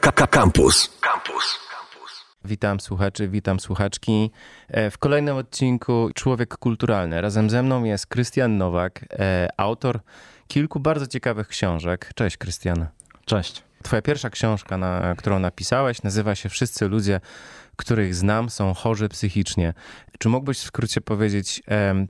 [0.00, 0.98] Campus.
[1.00, 1.58] Campus.
[2.44, 4.30] Witam słuchaczy, witam słuchaczki.
[4.68, 7.20] E, w kolejnym odcinku Człowiek Kulturalny.
[7.20, 10.00] Razem ze mną jest Krystian Nowak, e, autor
[10.48, 12.10] kilku bardzo ciekawych książek.
[12.14, 12.86] Cześć Krystian.
[13.24, 13.62] Cześć.
[13.82, 17.20] Twoja pierwsza książka, na, którą napisałeś, nazywa się Wszyscy ludzie,
[17.76, 19.74] których znam, są chorzy psychicznie.
[20.18, 21.62] Czy mógłbyś w skrócie powiedzieć,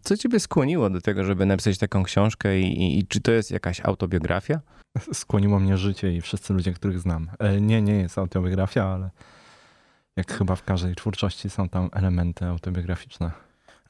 [0.02, 3.50] co ciebie skłoniło do tego, żeby napisać taką książkę i, i, i czy to jest
[3.50, 4.60] jakaś autobiografia?
[5.12, 7.30] Skłoniło mnie życie i wszyscy ludzie, których znam.
[7.38, 9.10] E, nie, nie jest autobiografia, ale
[10.16, 13.30] jak chyba w każdej twórczości są tam elementy autobiograficzne.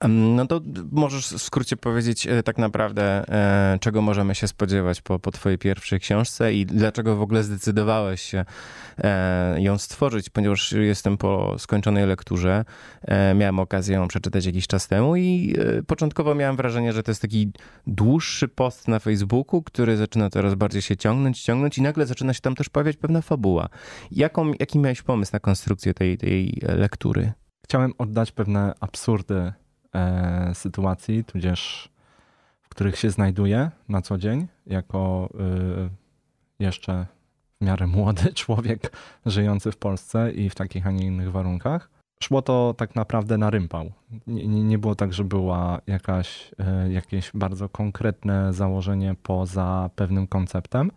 [0.08, 0.60] No to
[0.92, 5.58] możesz w skrócie powiedzieć e, tak naprawdę, e, czego możemy się spodziewać po, po twojej
[5.58, 8.44] pierwszej książce i dlaczego w ogóle zdecydowałeś się
[8.98, 12.64] e, ją stworzyć, ponieważ jestem po skończonej lekturze,
[13.34, 15.54] miałem okazję ją przeczytać jakiś czas temu i
[15.86, 17.52] początkowo miałem wrażenie, że to jest taki
[17.86, 22.40] dłuższy post na Facebooku, który zaczyna teraz bardziej się ciągnąć, ciągnąć i nagle zaczyna się
[22.40, 23.68] tam też pojawiać pewna fabuła.
[24.10, 27.32] Jaką, jaki miałeś pomysł na konstrukcję tej, tej lektury?
[27.64, 29.52] Chciałem oddać pewne absurdy
[30.54, 31.88] sytuacji, tudzież
[32.62, 35.90] w których się znajduję na co dzień, jako y,
[36.58, 37.06] jeszcze
[37.60, 41.90] w miarę młody człowiek żyjący w Polsce i w takich, a nie innych warunkach.
[42.22, 43.92] Szło to tak naprawdę na rympał.
[44.26, 46.52] Nie, nie było tak, że była jakaś,
[46.86, 50.90] y, jakieś bardzo konkretne założenie poza pewnym konceptem.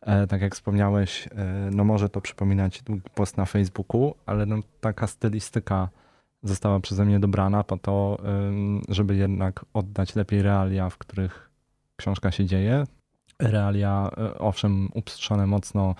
[0.00, 4.56] E, tak jak wspomniałeś, e, no może to przypominać długi post na Facebooku, ale no
[4.80, 5.88] taka stylistyka
[6.42, 8.18] została przeze mnie dobrana po to,
[8.88, 11.50] żeby jednak oddać lepiej realia, w których
[11.96, 12.84] książka się dzieje.
[13.38, 15.94] Realia, e, owszem, upstrzone mocno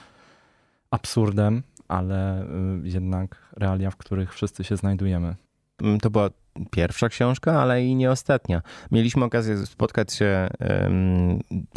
[0.91, 2.47] absurdem, ale y,
[2.83, 5.37] jednak realia, w których wszyscy się znajdujemy.
[5.83, 6.31] Mm, to była
[6.71, 8.63] pierwsza książka, ale i nie ostatnia.
[8.91, 10.49] Mieliśmy okazję spotkać się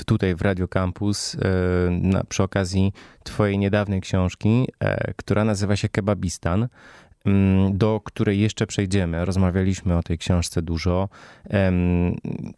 [0.06, 1.38] tutaj w Radio Campus
[2.30, 6.68] przy okazji twojej niedawnej książki, e, która nazywa się Kebabistan.
[7.26, 9.26] Mm, do której jeszcze przejdziemy.
[9.26, 11.10] Rozmawialiśmy o tej książce dużo.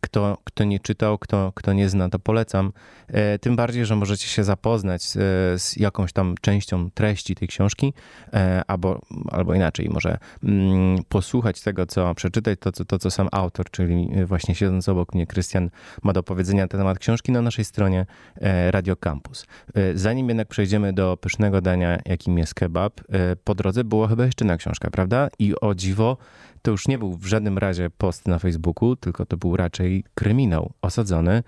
[0.02, 2.72] Kto, kto nie czytał, kto, kto nie zna, to polecam.
[3.08, 5.14] E, tym bardziej, że możecie się zapoznać z,
[5.62, 7.94] z jakąś tam częścią treści tej książki,
[8.34, 9.02] e, albo,
[9.32, 14.10] albo inaczej, może mm, posłuchać tego, co przeczytać, to, to, to, co sam autor, czyli
[14.26, 15.70] właśnie siedząc obok mnie, Krystian,
[16.04, 18.06] ma do powiedzenia na temat książki na naszej stronie
[18.42, 19.46] e, Radio Campus.
[19.96, 23.02] Zanim jednak przejdziemy do pysznego dania, jakim jest kebab,
[23.44, 25.28] po drodze było chyba jeszcze na książka, prawda?
[25.40, 26.18] I o dziwo,
[26.62, 30.74] to już nie był w żadnym razie post na Facebooku, tylko to był raczej kryminał
[30.82, 31.44] osadzony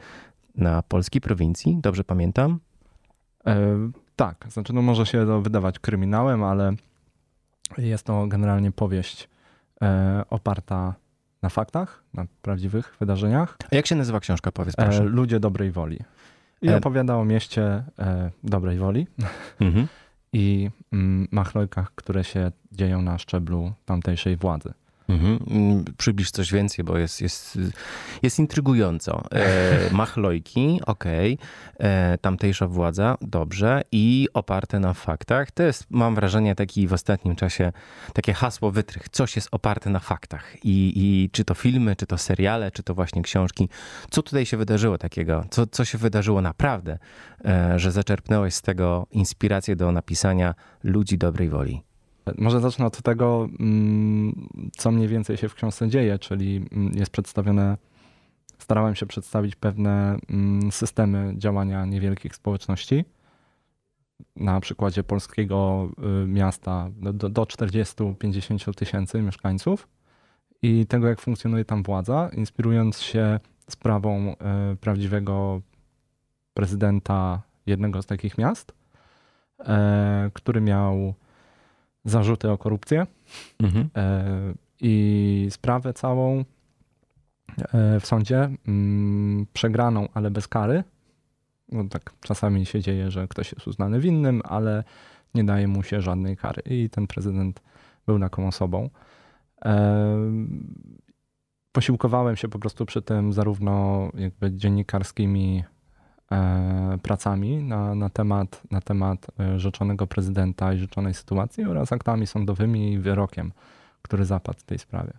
[0.56, 2.60] na polskiej prowincji, dobrze pamiętam?
[3.48, 3.78] E,
[4.16, 6.74] tak, znaczy no może się to wydawać kryminałem, ale
[7.78, 9.30] jest to generalnie powieść
[9.82, 10.94] e, oparta
[11.42, 13.58] na faktach, na prawdziwych wydarzeniach.
[13.72, 15.02] A jak się nazywa książka, powiedz proszę?
[15.02, 16.00] E, Ludzie dobrej woli.
[16.62, 19.08] I e, opowiada o mieście e, dobrej woli.
[19.60, 19.88] Mhm
[20.34, 24.74] i mm, machlojkach, które się dzieją na szczeblu tamtejszej władzy.
[25.10, 25.86] Mhm.
[25.98, 27.60] Przybliż coś więcej, bo jest, jest,
[28.24, 29.24] jest intrygująco.
[29.32, 31.38] E, machlojki, okej,
[31.76, 31.90] okay.
[31.90, 35.52] E, tamtejsza władza, dobrze, i oparte na faktach.
[35.52, 37.72] To jest, mam wrażenie, taki w ostatnim czasie
[38.14, 39.10] takie hasło wytrych.
[39.10, 40.56] Coś jest oparte na faktach.
[40.64, 43.70] I, I czy to filmy, czy to seriale, czy to właśnie książki.
[44.10, 45.46] Co tutaj się wydarzyło takiego?
[45.50, 46.98] Co, co się wydarzyło naprawdę,
[47.46, 51.87] e, że zaczerpnąłeś z tego inspirację do napisania ludzi dobrej woli?
[52.38, 57.12] Może zacznę od tego, mm, co mniej więcej się w książce dzieje, czyli mm, jest
[57.12, 57.78] przedstawione,
[58.60, 63.06] starałem się przedstawić pewne mm, systemy działania niewielkich społeczności.
[64.36, 65.90] Na przykładzie polskiego
[66.24, 69.88] y, miasta do, do 40-50 tysięcy mieszkańców
[70.62, 73.40] i tego, jak funkcjonuje tam władza, inspirując się
[73.70, 74.36] sprawą
[74.74, 75.62] y, prawdziwego
[76.54, 78.74] prezydenta jednego z takich miast,
[79.60, 81.14] e, który miał
[82.10, 83.08] zarzuty o korupcję
[83.60, 83.90] mhm.
[83.96, 86.40] E, i sprawę całą
[87.58, 90.84] e, w sądzie mm, przegraną, ale bez kary.
[91.72, 94.84] No tak czasami się dzieje, że ktoś jest uznany winnym, ale
[95.36, 96.62] nie daje mu się żadnej kary.
[96.66, 97.62] I ten prezydent
[98.06, 98.90] był taką osobą.
[99.66, 100.18] E,
[101.72, 105.64] posiłkowałem się po prostu przy tym zarówno jakby dziennikarskimi
[107.02, 112.94] pracami na, na, temat, na temat e, rzeczonego prezydenta i rzeczonej sytuacji oraz aktami sądowymi
[112.94, 113.52] i wyrokiem,
[114.02, 115.14] który zapadł w tej sprawie.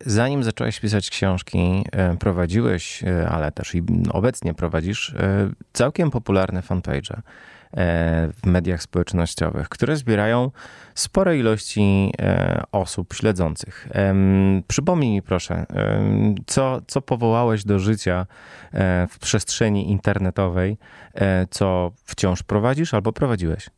[0.00, 5.14] Zanim zacząłeś pisać książki, e, prowadziłeś, ale też i obecnie prowadzisz
[5.72, 7.22] całkiem popularne fanpage
[8.32, 10.50] w mediach społecznościowych, które zbierają
[10.94, 13.88] spore ilości e, osób śledzących.
[14.68, 15.66] Przypomnij mi proszę,
[16.46, 18.26] co, co powołałeś do życia
[18.72, 20.78] e, w przestrzeni internetowej,
[21.14, 23.70] e, co wciąż prowadzisz albo prowadziłeś?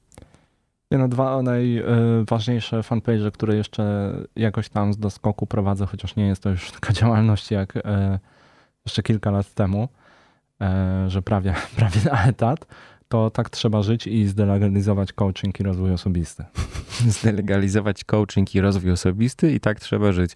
[0.91, 6.51] No, dwa najważniejsze fanpage, które jeszcze jakoś tam z doskoku prowadzę, chociaż nie jest to
[6.51, 7.75] już taka działalność jak
[8.87, 9.89] jeszcze kilka lat temu,
[11.07, 12.67] że prawie, prawie na etat,
[13.09, 16.45] to tak trzeba żyć i zdelegalizować coaching i rozwój osobisty.
[17.19, 20.33] Zdelegalizować coaching i rozwój osobisty i tak trzeba żyć.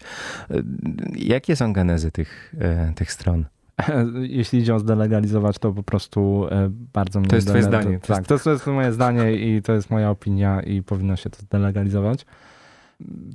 [1.15, 2.55] Jakie są genezy tych,
[2.95, 3.45] tych stron?
[4.39, 7.29] Jeśli idzie o zdelegalizować, to po prostu e, bardzo mnie...
[7.29, 7.99] To jest twoje zdanie.
[7.99, 11.15] To, tak, to jest, to jest moje zdanie i to jest moja opinia i powinno
[11.15, 12.25] się to zdelegalizować.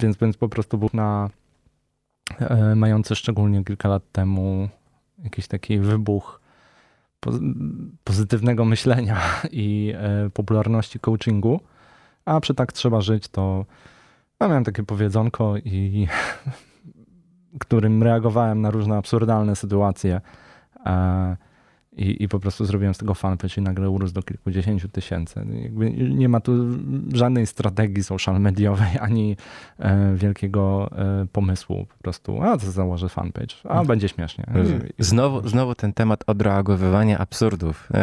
[0.01, 1.31] Więc, więc po prostu był na
[2.41, 4.69] e, mający szczególnie kilka lat temu
[5.25, 6.41] jakiś taki wybuch
[8.05, 9.21] pozytywnego myślenia
[9.51, 11.61] i e, popularności coachingu,
[12.25, 13.65] a przy tak trzeba żyć, to
[14.41, 16.07] ja miałem takie powiedzonko i
[17.61, 20.21] którym reagowałem na różne absurdalne sytuacje.
[21.99, 25.47] E, I, I po prostu zrobiłem z tego fanpage i nagle urósł do kilkudziesięciu tysięcy.
[25.63, 26.53] Jakby nie ma tu
[27.13, 29.37] żadnej strategii social mediowej, ani
[29.79, 31.87] e, wielkiego e, pomysłu.
[31.87, 33.87] Po prostu, a to założę fanpage, a mhm.
[33.87, 34.45] będzie śmiesznie.
[34.99, 37.89] I, znowu, znowu ten temat odreagowywania absurdów.
[37.95, 37.99] E,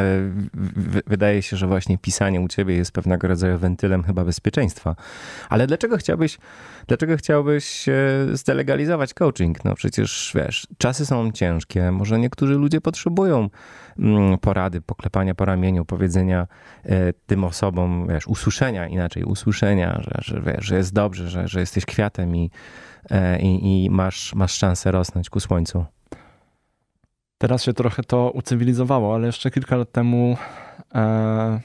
[1.08, 4.96] wydaje się, że właśnie pisanie u ciebie jest pewnego rodzaju wentylem chyba bezpieczeństwa.
[5.50, 6.38] Ale dlaczego chciałbyś,
[6.88, 7.86] dlaczego chciałbyś
[8.34, 9.66] zdelegalizować coaching?
[9.66, 13.50] No przecież wiesz, czasy są ciężkie, może niektórzy ludzie potrzebują
[14.42, 16.48] porady, poklepania po ramieniu, powiedzenia
[16.84, 21.60] e, tym osobom, wiesz, usłyszenia inaczej, usłyszenia, że, że, wiesz, że jest dobrze, że, że
[21.60, 22.52] jesteś kwiatem i,
[23.10, 25.86] e, i, i masz, masz szansę rosnąć ku słońcu.
[27.38, 30.38] Teraz się trochę to ucywilizowało, ale jeszcze kilka lat temu
[30.96, 31.60] e,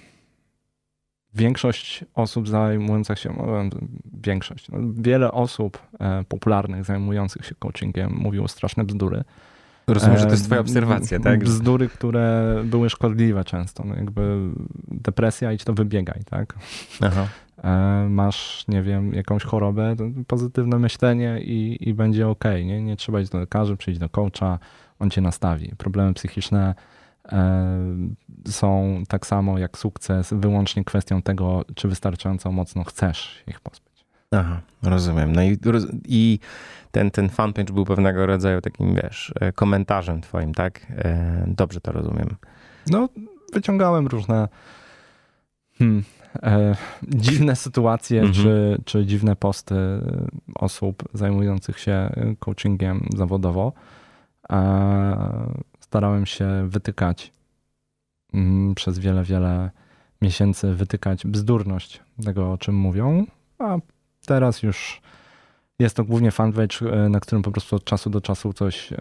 [1.35, 3.77] większość osób zajmujących się, no,
[4.23, 9.25] większość, no, wiele osób e, popularnych zajmujących się coachingiem mówiło straszne bzdury.
[9.95, 11.45] Rozumiem, że to jest twoja obserwacja, tak?
[11.45, 13.85] Bzdury, które były szkodliwe często.
[13.85, 14.51] No jakby
[14.89, 16.55] depresja, idź to wybiegaj, tak?
[17.01, 17.27] Aha.
[17.65, 19.97] E, masz, nie wiem, jakąś chorobę,
[20.27, 22.83] pozytywne myślenie i, i będzie ok, nie?
[22.83, 24.59] Nie trzeba iść do lekarza, przyjść do coacha,
[24.99, 25.73] on cię nastawi.
[25.79, 26.75] Problemy psychiczne
[27.33, 27.79] e,
[28.49, 33.90] są tak samo jak sukces, wyłącznie kwestią tego, czy wystarczająco mocno chcesz ich pozbyć.
[34.31, 35.33] Aha, rozumiem.
[35.33, 35.59] No i,
[36.09, 36.39] i
[36.91, 40.87] ten, ten fanpage był pewnego rodzaju takim, wiesz, e, komentarzem twoim, tak?
[40.91, 42.37] E, dobrze to rozumiem.
[42.87, 43.09] No,
[43.53, 44.49] wyciągałem różne
[45.79, 46.05] hmm,
[46.43, 48.35] e, dziwne sytuacje, mhm.
[48.35, 49.75] czy, czy dziwne posty
[50.55, 53.73] osób zajmujących się coachingiem zawodowo.
[54.51, 57.33] E, starałem się wytykać
[58.35, 59.71] mm, przez wiele, wiele
[60.23, 63.27] miesięcy wytykać bzdurność tego, o czym mówią,
[63.59, 63.79] a
[64.31, 65.01] teraz już
[65.79, 68.97] jest to głównie fanpage, e, na którym po prostu od czasu do czasu coś e,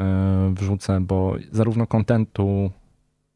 [0.54, 2.72] wrzucę, bo zarówno kontentu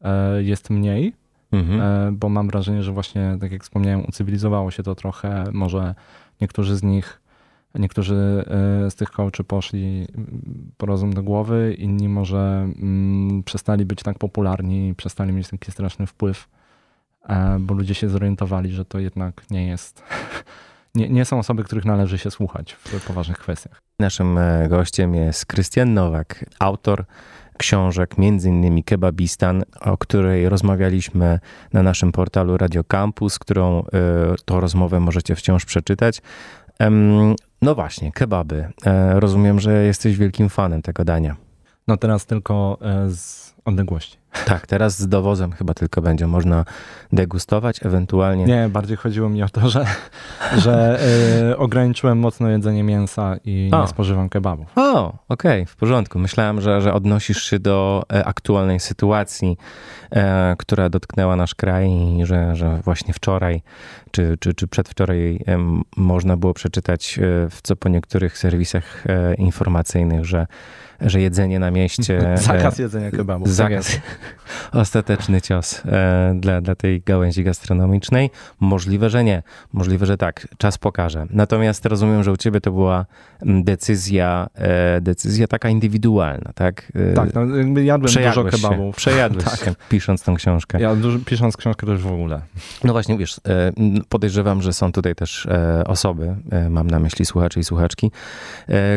[0.00, 1.12] e, jest mniej,
[1.52, 2.16] mhm.
[2.16, 5.44] bo mam wrażenie, że właśnie, tak jak wspomniałem, ucywilizowało się to trochę.
[5.52, 5.94] Może
[6.40, 7.20] niektórzy z nich,
[7.74, 8.44] niektórzy
[8.90, 10.06] z tych coachy poszli
[10.76, 16.06] po rozum do głowy, inni może mm, przestali być tak popularni, przestali mieć taki straszny
[16.06, 16.48] wpływ,
[17.60, 20.02] bo ludzie się zorientowali, że to jednak nie jest
[20.94, 23.78] nie, nie są osoby, których należy się słuchać w poważnych kwestiach.
[23.98, 27.04] Naszym e, gościem jest Krystian Nowak, autor
[27.58, 31.40] książek, między innymi Kebabistan, o której rozmawialiśmy
[31.72, 33.84] na naszym portalu Radio Campus, którą y,
[34.44, 36.22] tą rozmowę możecie wciąż przeczytać.
[37.62, 38.68] no właśnie, kebaby.
[38.86, 41.36] E, rozumiem, że jesteś wielkim fanem tego dania.
[41.88, 42.78] No teraz tylko
[43.08, 44.18] z odległości.
[44.46, 46.64] Tak, teraz z dowozem chyba tylko będzie można
[47.12, 48.44] degustować, ewentualnie.
[48.44, 49.86] Nie, bardziej chodziło mi o to, że,
[50.56, 51.00] że
[51.50, 53.80] y, ograniczyłem mocno jedzenie mięsa i o.
[53.80, 54.66] nie spożywam kebabów.
[54.76, 56.18] O, okej, okay, w porządku.
[56.18, 59.56] Myślałem, że, że odnosisz się do e, aktualnej sytuacji,
[60.10, 63.62] e, która dotknęła nasz kraj i że, że właśnie wczoraj
[64.10, 65.58] czy, czy, czy przedwczoraj e,
[65.96, 70.46] można było przeczytać e, w co po niektórych serwisach e, informacyjnych, że
[71.00, 72.20] że jedzenie na mieście.
[72.36, 73.46] Zakaz jedzenia kebabu.
[73.48, 73.86] Zakaz.
[73.86, 74.02] Tak
[74.72, 78.30] Ostateczny cios e, dla, dla tej gałęzi gastronomicznej.
[78.60, 79.42] Możliwe, że nie.
[79.72, 80.48] Możliwe, że tak.
[80.58, 81.26] Czas pokaże.
[81.30, 83.06] Natomiast rozumiem, że u ciebie to była
[83.42, 86.92] decyzja, e, decyzja taka indywidualna, tak?
[86.94, 88.94] E, tak, no jadłem dużo kebabów.
[88.94, 89.60] Się, przejadłeś tak.
[89.60, 90.80] się, pisząc tą książkę.
[90.80, 92.40] Ja dużo, pisząc książkę też w ogóle.
[92.84, 93.40] No właśnie, wiesz,
[94.08, 95.48] podejrzewam, że są tutaj też
[95.86, 96.36] osoby,
[96.70, 98.10] mam na myśli słuchacze i słuchaczki,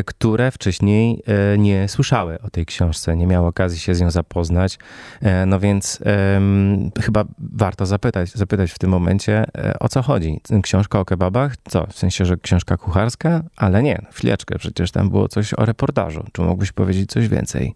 [0.04, 1.22] które wcześniej
[1.58, 4.78] nie słyszały o tej książce, nie miały okazji się z nią zapoznać.
[5.20, 6.00] E, no więc
[6.34, 10.40] um, chyba warto zapytać, zapytać w tym momencie, e, o co chodzi.
[10.62, 11.54] Książka o kebabach?
[11.68, 11.86] Co?
[11.86, 13.42] W sensie, że książka kucharska?
[13.56, 16.24] Ale nie, chwileczkę, przecież tam było coś o reportażu.
[16.32, 17.74] Czy mógłbyś powiedzieć coś więcej?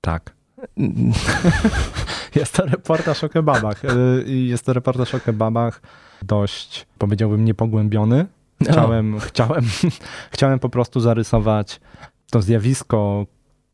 [0.00, 0.34] Tak.
[2.36, 3.84] Jest to reportaż o kebabach.
[3.84, 5.82] Y, Jest to reportaż o kebabach
[6.22, 8.26] dość, powiedziałbym, niepogłębiony.
[8.62, 9.18] Chciałem, no.
[9.20, 9.64] chciałem,
[10.34, 11.80] chciałem po prostu zarysować
[12.30, 13.26] to zjawisko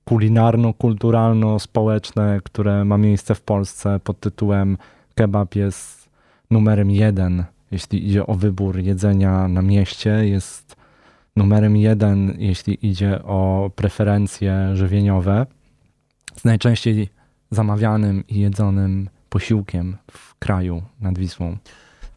[0.08, 4.78] kulinarno-kulturalno-społeczne, które ma miejsce w Polsce pod tytułem
[5.14, 6.08] kebab jest
[6.50, 10.76] numerem jeden, jeśli idzie o wybór jedzenia na mieście, jest
[11.36, 15.46] numerem jeden, jeśli idzie o preferencje żywieniowe.
[16.36, 17.08] Z najczęściej
[17.50, 21.56] zamawianym i jedzonym posiłkiem w kraju nad Wisłą.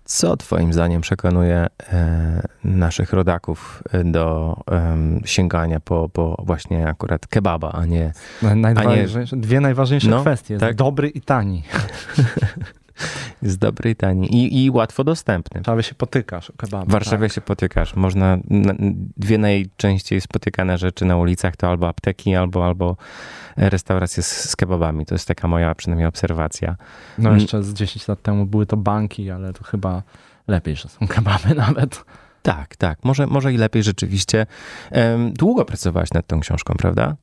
[0.10, 7.72] Co Twoim zdaniem przekonuje e, naszych rodaków do e, sięgania po, po właśnie akurat kebaba,
[7.72, 8.13] a nie.
[8.56, 9.42] Najważniejsze, a nie...
[9.42, 10.75] Dwie najważniejsze no, kwestie: tak?
[10.75, 11.63] dobry i tani.
[13.41, 15.62] Dobry i tani i, i łatwo dostępny.
[15.62, 16.86] W Warszawie się potykasz o kebabie.
[16.86, 17.36] W Warszawie tak.
[17.36, 17.96] się potykasz.
[17.96, 18.38] Można,
[19.18, 22.98] dwie najczęściej spotykane rzeczy na ulicach to albo apteki, albo, albo
[23.58, 25.06] restauracje z, z kebabami.
[25.06, 26.75] To jest taka moja przynajmniej obserwacja.
[27.18, 27.41] No mm.
[27.41, 30.03] jeszcze z 10 lat temu były to banki, ale to chyba
[30.48, 32.06] lepiej, że są kebaby nawet.
[32.41, 33.03] Tak, tak.
[33.03, 34.46] Może, może i lepiej rzeczywiście.
[35.34, 37.15] Długo pracowałeś nad tą książką, prawda?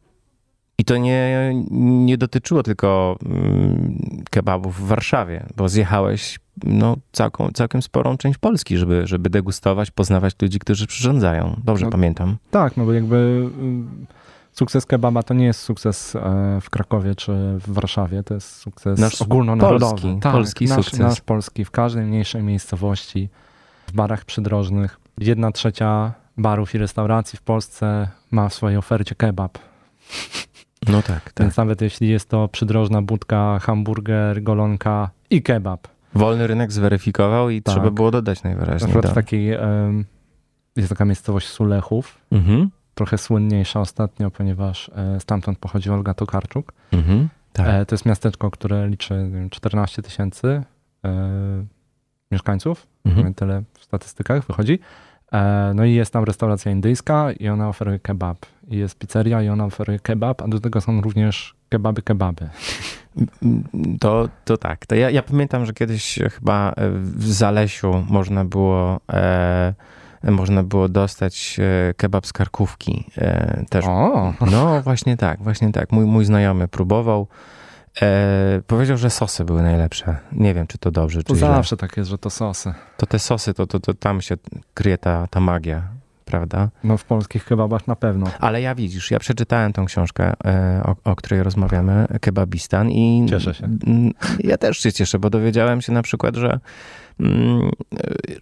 [0.78, 7.82] I to nie, nie dotyczyło tylko mm, kebabów w Warszawie, bo zjechałeś no, całką, całkiem
[7.82, 11.60] sporą część Polski, żeby, żeby degustować, poznawać ludzi, którzy przyrządzają.
[11.64, 12.36] Dobrze no, pamiętam.
[12.50, 14.06] Tak, no bo jakby y,
[14.52, 16.20] sukces kebaba to nie jest sukces e,
[16.60, 20.02] w Krakowie czy w Warszawie, to jest sukces nasz ogólnonarodowy.
[20.02, 21.00] Polski, tak, polski nasz, sukces.
[21.00, 23.28] Nasz polski, w każdej mniejszej miejscowości,
[23.86, 25.00] w barach przydrożnych.
[25.18, 29.58] Jedna trzecia barów i restauracji w Polsce ma w swojej ofercie kebab.
[30.88, 31.44] No tak, tak.
[31.46, 35.88] Więc nawet jeśli jest to przydrożna budka, hamburger, golonka i kebab.
[36.14, 37.74] Wolny rynek zweryfikował i tak.
[37.74, 38.80] trzeba było dodać najwyraźniej.
[38.80, 40.04] Na przykład w takiej, um,
[40.76, 42.70] jest taka miejscowość Sulechów, mhm.
[42.94, 46.72] trochę słynniejsza ostatnio, ponieważ e, stamtąd pochodzi Olga Tokarczuk.
[46.92, 47.28] Mhm.
[47.52, 47.66] Tak.
[47.68, 50.62] E, to jest miasteczko, które liczy wiem, 14 tysięcy
[51.04, 51.64] e,
[52.30, 53.34] mieszkańców, mhm.
[53.34, 54.78] tyle w statystykach wychodzi.
[55.36, 58.46] E, no i jest tam restauracja indyjska i ona oferuje kebab.
[58.68, 62.48] I jest pizzeria i ona oferuje kebab, a do tego są również kebaby, kebaby.
[64.00, 64.86] To, to tak.
[64.86, 69.74] To ja, ja pamiętam, że kiedyś chyba w Zalesiu można było e,
[70.22, 73.84] można było dostać e, kebab z karkówki e, też.
[73.88, 74.32] O.
[74.50, 75.92] No właśnie tak, właśnie tak.
[75.92, 77.26] Mój, mój znajomy próbował.
[78.02, 80.16] E, powiedział, że sosy były najlepsze.
[80.32, 81.76] Nie wiem, czy to dobrze, to czy zawsze źle.
[81.78, 82.74] tak jest, że to sosy.
[82.96, 84.36] To te sosy, to, to, to tam się
[84.74, 85.82] kryje ta, ta magia,
[86.24, 86.68] prawda?
[86.84, 88.26] No w polskich kebabach na pewno.
[88.40, 93.26] Ale ja widzisz, ja przeczytałem tą książkę, e, o, o której rozmawiamy, Kebabistan i...
[93.30, 93.68] Cieszę się.
[94.40, 96.60] Ja też się cieszę, bo dowiedziałem się na przykład, że
[97.20, 97.70] mm,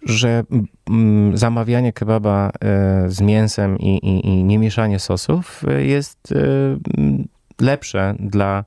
[0.05, 0.43] że
[0.89, 6.33] mm, zamawianie kebaba e, z mięsem i, i, i nie mieszanie sosów jest
[7.61, 8.63] lepsze dla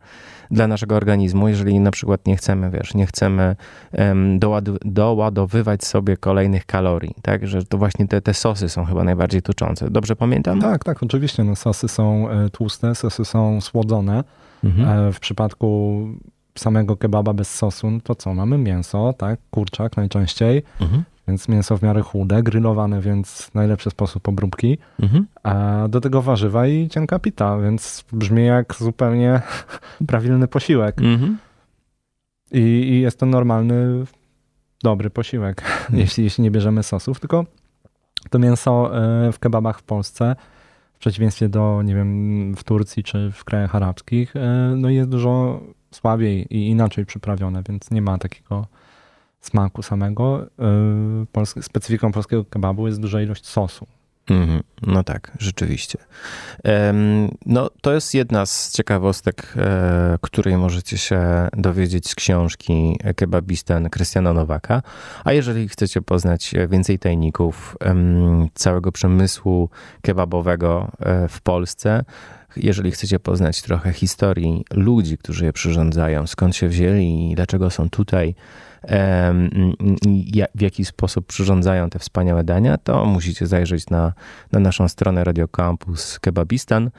[0.50, 3.56] dla naszego organizmu, jeżeli na przykład nie chcemy, wiesz, nie chcemy
[3.92, 4.38] um,
[4.84, 9.90] doładowywać sobie kolejnych kalorii, tak, że to właśnie te, te sosy są chyba najbardziej tuczące.
[9.90, 10.60] Dobrze pamiętam?
[10.60, 14.24] Tak, tak, oczywiście, no, sosy są e, tłuste, sosy są słodzone.
[14.64, 15.08] Mhm.
[15.08, 15.98] E, w przypadku
[16.58, 21.76] samego kebaba bez sosu, no to co, mamy mięso, tak, kurczak najczęściej, mhm więc mięso
[21.76, 24.78] w miarę chude, grillowane, więc najlepszy sposób obróbki.
[25.02, 25.26] Mhm.
[25.42, 29.40] A do tego warzywa i cienka pita, więc brzmi jak zupełnie
[30.08, 30.98] prawilny posiłek.
[30.98, 31.38] Mhm.
[32.52, 34.04] I, I, jest to normalny,
[34.82, 35.98] dobry posiłek, mhm.
[35.98, 37.44] jeśli, jeśli nie bierzemy sosów, tylko
[38.30, 40.36] to mięso e, w kebabach w Polsce,
[40.94, 45.60] w przeciwieństwie do, nie wiem, w Turcji czy w krajach arabskich, e, no jest dużo
[45.90, 48.66] słabiej i inaczej przyprawione, więc nie ma takiego
[49.40, 50.46] smaku samego.
[51.58, 53.86] Y, specyfiką polskiego kebabu jest duża ilość sosu.
[54.30, 55.98] Mm, no tak, rzeczywiście.
[57.46, 64.32] No, to jest jedna z ciekawostek, e, której możecie się dowiedzieć z książki Kebabistan Krystiana
[64.32, 64.82] Nowaka.
[65.24, 67.76] A jeżeli chcecie poznać więcej tajników
[68.54, 69.70] całego przemysłu
[70.02, 72.04] kebabowego e, w Polsce,
[72.56, 77.90] jeżeli chcecie poznać trochę historii ludzi, którzy je przyrządzają, skąd się wzięli i dlaczego są
[77.90, 78.34] tutaj,
[80.54, 84.12] w jaki sposób przyrządzają te wspaniałe dania, to musicie zajrzeć na,
[84.52, 86.90] na naszą stronę Radio Campus Kebabistan.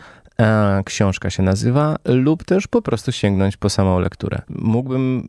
[0.86, 4.42] Książka się nazywa, lub też po prostu sięgnąć po samą lekturę.
[4.50, 5.28] Mógłbym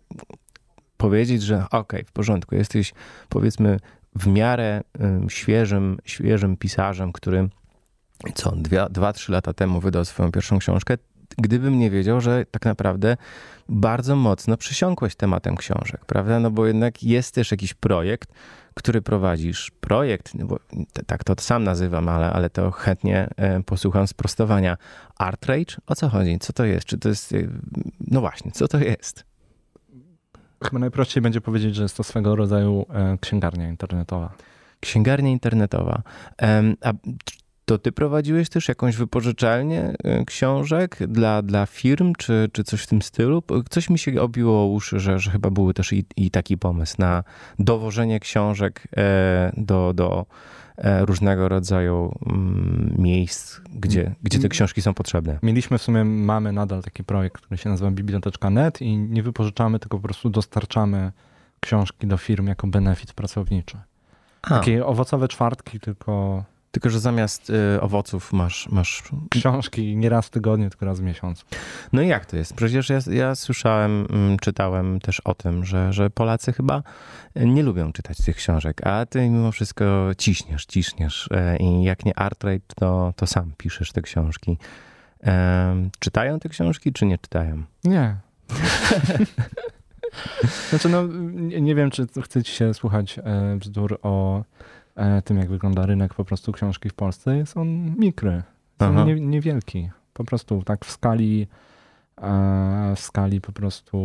[0.97, 2.93] powiedzieć, że okej, okay, w porządku, jesteś
[3.29, 3.81] powiedzmy
[4.17, 4.81] w miarę
[5.29, 7.49] świeżym, świeżym pisarzem, który
[8.35, 10.97] co, dwa, dwa, trzy lata temu wydał swoją pierwszą książkę,
[11.39, 13.17] gdybym nie wiedział, że tak naprawdę
[13.69, 16.41] bardzo mocno przysiąkłeś tematem książek, prawda?
[16.41, 18.33] No bo jednak jest też jakiś projekt,
[18.75, 19.71] który prowadzisz.
[19.81, 20.59] Projekt, no bo
[21.07, 24.77] tak to sam nazywam, ale, ale to chętnie e, posłucham sprostowania.
[25.19, 25.77] Art Rage?
[25.87, 26.39] O co chodzi?
[26.39, 26.87] Co to jest?
[26.87, 27.33] Czy to jest...
[27.33, 27.37] E,
[28.01, 29.25] no właśnie, co to jest?
[30.65, 34.33] Chyba najprościej będzie powiedzieć, że jest to swego rodzaju e, księgarnia internetowa.
[34.81, 36.03] Księgarnia internetowa.
[36.81, 36.93] A
[37.71, 42.87] to ty prowadziłeś też jakąś wypożyczalnię e, książek dla, dla firm, czy, czy coś w
[42.87, 43.43] tym stylu?
[43.71, 46.95] Coś mi się obiło o uszy, że, że chyba były też i, i taki pomysł
[46.99, 47.25] na
[47.59, 50.27] dowożenie książek e, do, do
[50.77, 55.39] e, różnego rodzaju mm, miejsc, gdzie, gdzie te książki są potrzebne.
[55.43, 59.97] Mieliśmy w sumie, mamy nadal taki projekt, który się nazywa Biblioteczka.net i nie wypożyczamy, tylko
[59.97, 61.13] po prostu dostarczamy
[61.61, 63.79] książki do firm jako benefit pracowniczy.
[64.43, 64.49] A.
[64.49, 69.03] Takie owocowe czwartki, tylko tylko, że zamiast y, owoców masz, masz.
[69.31, 71.45] Książki nie raz w tygodniu, tylko raz w miesiącu.
[71.93, 72.55] No i jak to jest?
[72.55, 76.83] Przecież ja, ja słyszałem, mm, czytałem też o tym, że, że Polacy chyba
[77.37, 81.29] nie lubią czytać tych książek, a ty mimo wszystko ciśniesz, ciśniesz.
[81.33, 84.59] E, I jak nie Artrate, to, to sam piszesz te książki.
[85.99, 87.63] czytają te książki, czy nie czytają?
[87.85, 88.17] Nie.
[90.71, 91.03] znaczy, no,
[91.61, 94.45] nie wiem, czy chcecie się słuchać e, bzdur o E,
[95.25, 99.21] tym, jak wygląda rynek po prostu książki w Polsce, jest on mikry, jest on nie,
[99.21, 99.91] niewielki.
[100.13, 101.47] Po prostu tak w skali,
[102.23, 103.99] e, w skali po prostu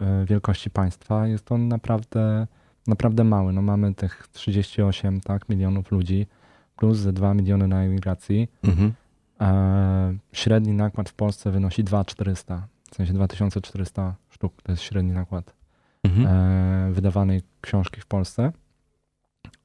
[0.00, 2.46] e, wielkości państwa jest on naprawdę,
[2.86, 3.52] naprawdę mały.
[3.52, 6.26] No mamy tych 38 tak, milionów ludzi
[6.76, 8.48] plus ze 2 miliony na emigracji.
[8.64, 8.92] Mhm.
[10.32, 15.54] Średni nakład w Polsce wynosi 2400, w sensie 2400 sztuk to jest średni nakład
[16.04, 16.92] mhm.
[16.92, 18.52] wydawanej książki w Polsce.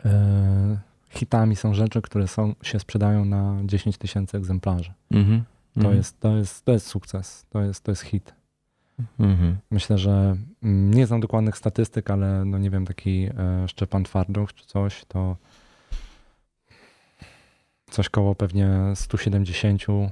[0.05, 0.77] E,
[1.09, 4.93] hitami są rzeczy, które są, się sprzedają na 10 tysięcy egzemplarzy.
[5.11, 5.41] Mm-hmm.
[5.73, 5.95] To, mm-hmm.
[5.95, 8.33] Jest, to, jest, to jest sukces, to jest, to jest hit.
[9.19, 9.55] Mm-hmm.
[9.71, 14.53] Myślę, że mm, nie znam dokładnych statystyk, ale no nie wiem, taki e, Szczepan Twarduch
[14.53, 15.35] czy coś, to
[17.89, 20.09] coś koło pewnie 170-200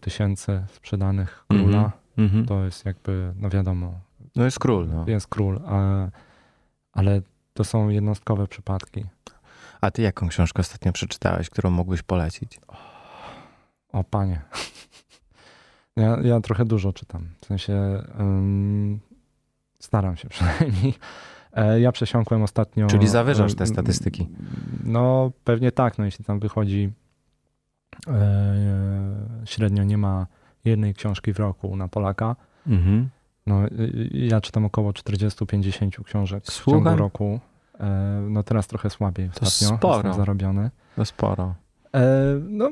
[0.00, 1.92] tysięcy sprzedanych króla.
[2.18, 2.48] Mm-hmm.
[2.48, 4.00] To jest jakby, no wiadomo.
[4.36, 4.88] No jest król.
[4.88, 5.04] No.
[5.08, 6.08] Jest król, a,
[6.92, 7.22] ale
[7.54, 9.04] to są jednostkowe przypadki.
[9.80, 12.60] A ty jaką książkę ostatnio przeczytałeś, którą mógłbyś polecić?
[13.92, 14.40] O, panie.
[15.96, 17.28] Ja, ja trochę dużo czytam.
[17.40, 19.00] W sensie um,
[19.78, 20.94] staram się przynajmniej.
[21.52, 22.86] E, ja przesiąkłem ostatnio.
[22.86, 24.28] Czyli zawyżasz te statystyki?
[24.84, 25.98] No, pewnie tak.
[25.98, 26.92] No, jeśli tam wychodzi
[28.08, 30.26] e, średnio nie ma
[30.64, 32.36] jednej książki w roku na Polaka.
[32.66, 33.08] Mhm
[33.46, 33.60] no,
[34.10, 36.80] ja czytam około 40-50 książek Słucham?
[36.82, 37.40] w ciągu roku.
[37.80, 39.76] E, no teraz trochę słabiej to ostatnio.
[39.76, 40.14] Sporo.
[40.14, 40.70] zarobione.
[40.96, 41.54] To sporo.
[41.94, 42.04] E,
[42.48, 42.70] no,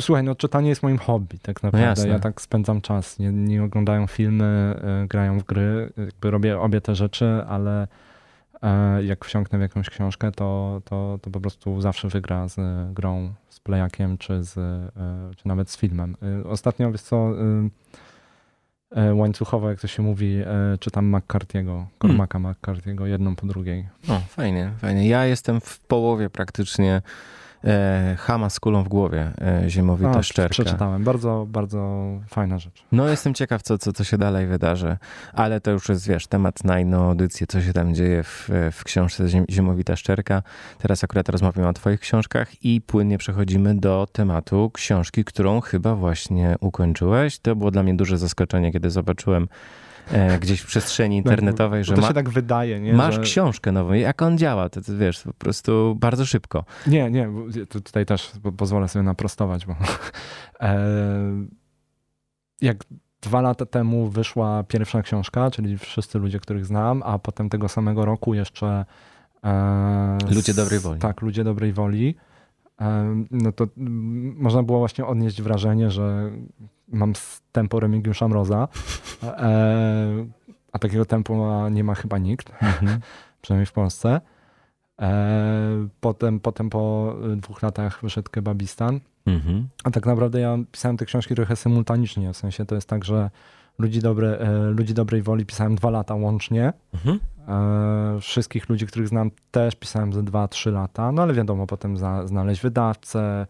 [0.00, 2.06] słuchaj, no czytanie jest moim hobby tak no naprawdę.
[2.06, 3.18] No ja tak spędzam czas.
[3.18, 4.74] Nie, nie oglądają filmy,
[5.04, 5.92] e, grają w gry.
[5.96, 7.88] Jakby robię obie te rzeczy, ale
[9.02, 12.56] jak wsiąknę w jakąś książkę, to, to, to po prostu zawsze wygra z
[12.92, 14.54] grą, z playakiem, czy, z,
[15.36, 16.16] czy nawet z filmem.
[16.44, 17.32] Ostatnio, wiesz co
[19.14, 22.52] łańcuchowo, jak to się mówi, e, czytam McCarthy'ego, Cormaca hmm.
[22.52, 23.88] McCarthy'ego, jedną po drugiej.
[24.08, 25.08] O, fajnie, fajnie.
[25.08, 27.02] Ja jestem w połowie praktycznie
[27.64, 30.50] e, Hama z kulą w głowie, e, Ziemowita A, Szczerka.
[30.50, 32.84] Przeczytałem, bardzo, bardzo fajna rzecz.
[32.92, 34.96] No jestem ciekaw, co, co, co się dalej wydarzy,
[35.32, 38.84] ale to już jest, wiesz, temat na inną audycję, co się tam dzieje w, w
[38.84, 40.42] książce Ziemowita Szczerka.
[40.78, 46.56] Teraz akurat rozmawiamy o twoich książkach i płynnie przechodzimy do tematu książki, którą chyba właśnie
[46.60, 47.38] ukończyłeś.
[47.38, 49.48] To było dla mnie duże zaskoczenie, kiedy zobaczyłem
[50.12, 52.92] e, gdzieś w przestrzeni no, internetowej, że to ma, się tak wydaje, nie?
[52.92, 53.20] masz że...
[53.20, 53.92] książkę nową.
[53.92, 56.64] Jak on działa, to, to wiesz, po prostu bardzo szybko.
[56.86, 57.28] Nie, nie,
[57.68, 59.72] tutaj też pozwolę sobie naprostować, bo
[60.60, 60.78] e,
[62.60, 62.84] jak
[63.20, 68.04] dwa lata temu wyszła pierwsza książka, czyli Wszyscy ludzie, których znam, a potem tego samego
[68.04, 68.84] roku jeszcze
[69.44, 71.00] e, Ludzie dobrej woli.
[71.00, 72.14] Tak, Ludzie dobrej woli.
[73.30, 73.66] No to
[74.36, 76.30] można było właśnie odnieść wrażenie, że
[76.90, 77.12] mam
[77.52, 78.68] tempo Remigiusza Mroza,
[79.22, 80.26] e,
[80.72, 83.00] a takiego tempo nie ma chyba nikt, mhm.
[83.42, 84.20] przynajmniej w Polsce.
[85.02, 89.00] E, potem, potem po dwóch latach wyszedł Kebabistan.
[89.26, 89.68] Mhm.
[89.84, 93.30] A tak naprawdę ja pisałem te książki trochę symultanicznie, w sensie to jest tak, że
[93.80, 96.72] Ludzi, dobre, e, ludzi dobrej woli pisałem dwa lata łącznie.
[96.94, 97.20] Mhm.
[98.20, 101.12] Wszystkich ludzi, których znam, też pisałem ze dwa, trzy lata.
[101.12, 103.46] No ale wiadomo, potem za, znaleźć wydawcę,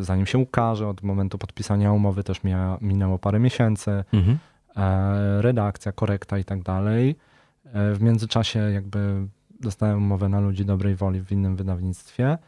[0.00, 4.38] zanim się ukaże, od momentu podpisania umowy też mia, minęło parę miesięcy, mhm.
[4.76, 7.16] e, redakcja, korekta i tak dalej.
[7.64, 9.26] E, w międzyczasie jakby
[9.60, 12.38] dostałem umowę na ludzi dobrej woli w innym wydawnictwie,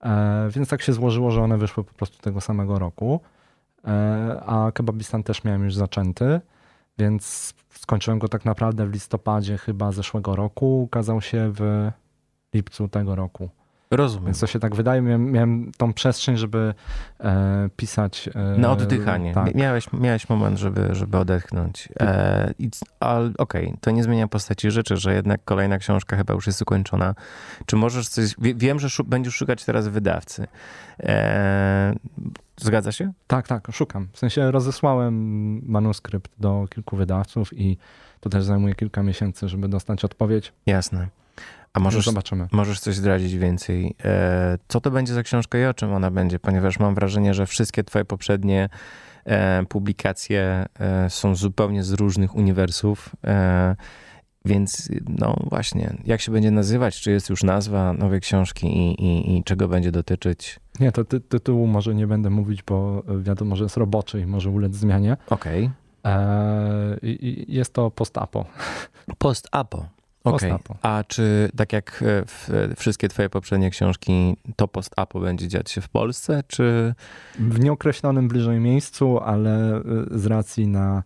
[0.00, 3.20] e, więc tak się złożyło, że one wyszły po prostu tego samego roku,
[4.46, 6.40] a Kebabistan też miałem już zaczęty,
[6.98, 11.90] więc skończyłem go tak naprawdę w listopadzie chyba zeszłego roku, ukazał się w
[12.54, 13.48] lipcu tego roku.
[13.90, 14.26] Rozumiem.
[14.26, 16.74] Więc to się tak wydaje, miałem, miałem tą przestrzeń, żeby
[17.20, 18.28] e, pisać.
[18.34, 19.34] E, Na oddychanie.
[19.34, 19.54] Tak.
[19.54, 21.88] Miałeś, miałeś moment, żeby, żeby odetchnąć.
[22.00, 22.54] E,
[23.38, 27.14] Okej, to nie zmienia postaci rzeczy, że jednak kolejna książka chyba już jest ukończona.
[27.66, 28.34] Czy możesz coś...
[28.38, 30.46] Wie, wiem, że szu, będziesz szukać teraz wydawcy.
[31.00, 31.94] E,
[32.56, 33.12] zgadza się?
[33.26, 34.08] tak, tak, szukam.
[34.12, 35.14] W sensie rozesłałem
[35.70, 37.78] manuskrypt do kilku wydawców i
[38.20, 40.52] to też zajmuje kilka miesięcy, żeby dostać odpowiedź.
[40.66, 41.08] Jasne.
[41.72, 42.48] A Może możesz, zobaczymy.
[42.52, 43.94] możesz coś zdradzić więcej?
[44.04, 46.38] E, co to będzie za książka i o czym ona będzie?
[46.38, 48.68] Ponieważ mam wrażenie, że wszystkie twoje poprzednie
[49.24, 53.16] e, publikacje e, są zupełnie z różnych uniwersów.
[54.44, 57.00] Więc no właśnie, jak się będzie nazywać?
[57.00, 60.60] Czy jest już nazwa nowej książki i, i, i czego będzie dotyczyć?
[60.80, 64.50] Nie, to ty, tytułu może nie będę mówić, bo wiadomo, że jest roboczy i może
[64.50, 65.16] ulec zmianie.
[65.30, 65.70] Okej.
[67.02, 68.44] I jest to post-apo.
[69.18, 69.86] Post-apo.
[70.30, 70.76] Post-apo.
[70.82, 72.04] A czy tak jak
[72.48, 76.94] e, wszystkie twoje poprzednie książki, to post-apo będzie dziać się w Polsce, czy...
[77.38, 81.02] W nieokreślonym bliżej miejscu, ale y, z racji na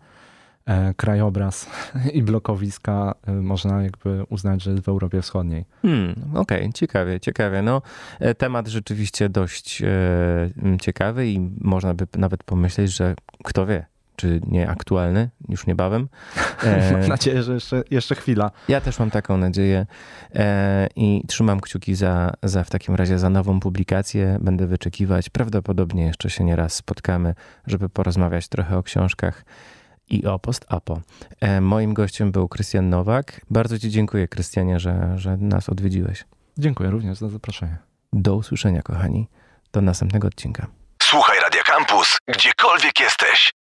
[0.66, 1.70] e, krajobraz
[2.12, 5.64] i blokowiska można jakby uznać, że jest w Europie Wschodniej.
[5.82, 7.62] Hmm, okej, ciekawie, ciekawie.
[7.62, 7.82] No,
[8.20, 14.40] e, temat rzeczywiście dość e, ciekawy i można by nawet pomyśleć, że kto wie, czy
[14.46, 16.08] nie aktualny już niebawem.
[16.62, 18.50] E, Mam nadzieję, że jeszcze, jeszcze chwila.
[18.68, 19.86] ja też mam taką nadzieję
[20.34, 24.38] e, i trzymam kciuki za, za w takim razie za nową publikację.
[24.40, 25.30] Będę wyczekiwać.
[25.30, 27.34] Prawdopodobnie jeszcze się nieraz spotkamy,
[27.66, 29.44] żeby porozmawiać trochę o książkach
[30.10, 31.00] i o post-apo.
[31.40, 33.40] E, moim gościem był Krystian Nowak.
[33.50, 36.24] Bardzo Ci dziękuję, Krystianie, że, że nas odwiedziłeś.
[36.58, 37.78] Dziękuję również za zaproszenie.
[38.12, 39.28] Do usłyszenia, kochani.
[39.72, 40.66] Do następnego odcinka.
[41.02, 43.52] Słuchaj Radio Campus, gdziekolwiek jesteś.